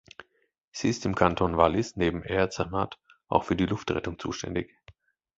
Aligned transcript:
Sie 0.71 0.89
ist 0.89 1.05
im 1.05 1.13
Kanton 1.13 1.57
Wallis 1.57 1.95
neben 1.95 2.23
Air 2.23 2.49
Zermatt 2.49 2.97
auch 3.27 3.43
für 3.43 3.55
die 3.55 3.67
Luftrettung 3.67 4.17
zuständig. 4.17 4.75